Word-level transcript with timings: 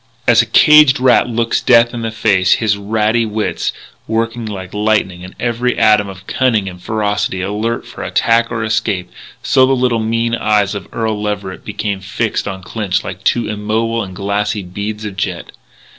As 0.27 0.41
a 0.41 0.47
caged 0.47 0.99
rat 0.99 1.29
looks 1.29 1.61
death 1.61 1.93
in 1.93 2.01
the 2.01 2.09
face, 2.09 2.53
his 2.53 2.75
ratty 2.75 3.23
wits 3.23 3.71
working 4.07 4.47
like 4.47 4.73
lightning 4.73 5.23
and 5.23 5.35
every 5.39 5.77
atom 5.77 6.09
of 6.09 6.25
cunning 6.25 6.67
and 6.67 6.81
ferocity 6.81 7.43
alert 7.43 7.85
for 7.85 8.01
attack 8.01 8.49
or 8.51 8.63
escape, 8.63 9.11
so 9.43 9.63
the 9.67 9.73
little, 9.75 9.99
mean 9.99 10.33
eyes 10.33 10.73
of 10.73 10.87
Earl 10.91 11.21
Leverett 11.21 11.63
became 11.63 11.99
fixed 11.99 12.47
on 12.47 12.63
Clinch 12.63 13.03
like 13.03 13.23
two 13.23 13.47
immobile 13.47 14.01
and 14.01 14.15
glassy 14.15 14.63
beads 14.63 15.05
of 15.05 15.17
jet. 15.17 15.51